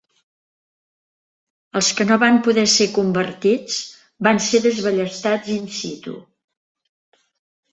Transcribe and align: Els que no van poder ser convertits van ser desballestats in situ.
Els 1.79 1.89
que 1.99 2.07
no 2.07 2.17
van 2.23 2.39
poder 2.47 2.63
ser 2.77 2.87
convertits 2.95 3.77
van 4.29 4.41
ser 4.47 4.63
desballestats 4.65 5.53
in 5.61 5.69
situ. 5.83 6.17